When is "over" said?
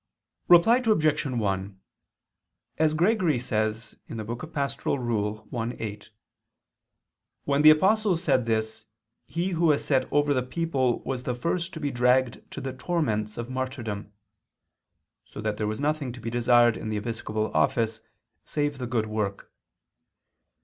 10.11-10.33